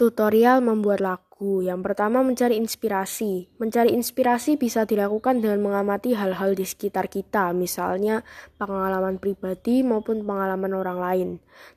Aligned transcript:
Tutorial 0.00 0.64
membuat 0.64 1.04
lagu. 1.04 1.60
Yang 1.60 1.92
pertama 1.92 2.24
mencari 2.24 2.56
inspirasi. 2.56 3.52
Mencari 3.60 3.92
inspirasi 3.92 4.56
bisa 4.56 4.88
dilakukan 4.88 5.44
dengan 5.44 5.60
mengamati 5.60 6.16
hal-hal 6.16 6.56
di 6.56 6.64
sekitar 6.64 7.12
kita, 7.12 7.52
misalnya 7.52 8.24
pengalaman 8.56 9.20
pribadi 9.20 9.84
maupun 9.84 10.24
pengalaman 10.24 10.72
orang 10.72 10.98
lain, 11.04 11.28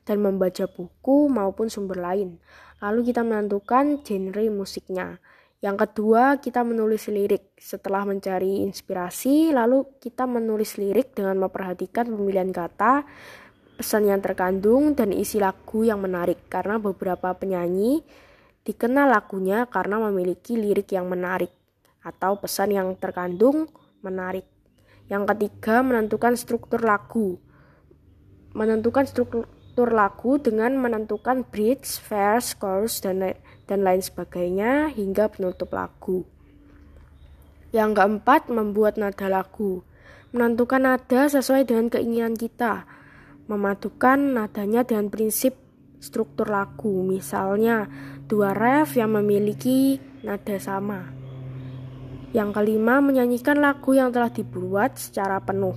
dan 0.08 0.24
membaca 0.24 0.64
buku 0.64 1.28
maupun 1.28 1.68
sumber 1.68 2.00
lain. 2.00 2.40
Lalu 2.80 3.12
kita 3.12 3.20
menentukan 3.20 4.00
genre 4.00 4.44
musiknya. 4.48 5.20
Yang 5.60 5.84
kedua, 5.84 6.40
kita 6.40 6.64
menulis 6.64 7.12
lirik. 7.12 7.52
Setelah 7.60 8.08
mencari 8.08 8.64
inspirasi, 8.64 9.52
lalu 9.52 10.00
kita 10.00 10.24
menulis 10.24 10.80
lirik 10.80 11.12
dengan 11.12 11.44
memperhatikan 11.44 12.08
pemilihan 12.08 12.48
kata, 12.48 13.04
pesan 13.74 14.06
yang 14.06 14.22
terkandung 14.22 14.94
dan 14.94 15.10
isi 15.10 15.42
lagu 15.42 15.82
yang 15.82 15.98
menarik 15.98 16.46
karena 16.46 16.78
beberapa 16.78 17.34
penyanyi 17.34 18.06
dikenal 18.64 19.10
lagunya 19.10 19.66
karena 19.66 19.98
memiliki 19.98 20.54
lirik 20.54 20.94
yang 20.94 21.10
menarik 21.10 21.50
atau 22.00 22.38
pesan 22.38 22.72
yang 22.72 22.88
terkandung 22.96 23.68
menarik. 24.00 24.46
Yang 25.08 25.36
ketiga, 25.36 25.84
menentukan 25.84 26.32
struktur 26.36 26.80
lagu. 26.80 27.36
Menentukan 28.56 29.04
struktur 29.04 29.88
lagu 29.92 30.40
dengan 30.40 30.80
menentukan 30.80 31.44
bridge, 31.44 32.00
verse, 32.08 32.56
chorus, 32.56 33.04
dan, 33.04 33.36
dan 33.68 33.80
lain 33.84 34.00
sebagainya 34.00 34.92
hingga 34.96 35.28
penutup 35.28 35.76
lagu. 35.76 36.24
Yang 37.74 38.00
keempat, 38.00 38.48
membuat 38.48 38.96
nada 38.96 39.28
lagu. 39.28 39.84
Menentukan 40.32 40.80
nada 40.80 41.28
sesuai 41.28 41.68
dengan 41.68 41.92
keinginan 41.92 42.38
kita 42.38 42.88
memadukan 43.46 44.16
nadanya 44.16 44.84
dengan 44.84 45.12
prinsip 45.12 45.56
struktur 46.00 46.52
lagu, 46.52 47.04
misalnya 47.04 47.88
dua 48.28 48.52
ref 48.52 48.96
yang 48.96 49.16
memiliki 49.16 50.00
nada 50.20 50.56
sama. 50.60 51.08
Yang 52.34 52.50
kelima, 52.60 52.98
menyanyikan 52.98 53.62
lagu 53.62 53.94
yang 53.94 54.10
telah 54.10 54.28
dibuat 54.28 54.98
secara 54.98 55.38
penuh. 55.40 55.76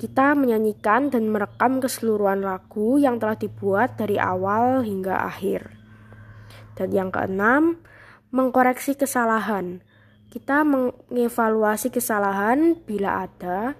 Kita 0.00 0.32
menyanyikan 0.32 1.12
dan 1.12 1.28
merekam 1.28 1.78
keseluruhan 1.84 2.40
lagu 2.40 2.96
yang 2.96 3.20
telah 3.20 3.36
dibuat 3.36 4.00
dari 4.00 4.16
awal 4.16 4.80
hingga 4.80 5.28
akhir. 5.28 5.76
Dan 6.72 6.96
yang 6.96 7.12
keenam, 7.12 7.76
mengkoreksi 8.32 8.96
kesalahan. 8.96 9.84
Kita 10.32 10.64
mengevaluasi 10.64 11.92
kesalahan 11.92 12.80
bila 12.88 13.28
ada 13.28 13.76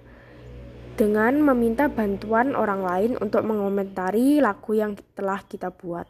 dengan 1.00 1.40
meminta 1.40 1.88
bantuan 1.88 2.52
orang 2.52 2.84
lain 2.84 3.12
untuk 3.24 3.40
mengomentari 3.48 4.36
lagu 4.36 4.76
yang 4.76 5.00
telah 5.16 5.40
kita 5.48 5.72
buat. 5.72 6.04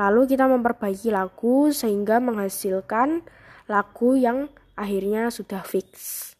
Lalu 0.00 0.32
kita 0.32 0.48
memperbaiki 0.48 1.12
lagu 1.12 1.68
sehingga 1.68 2.24
menghasilkan 2.24 3.20
lagu 3.68 4.16
yang 4.16 4.48
akhirnya 4.80 5.28
sudah 5.28 5.60
fix. 5.60 6.32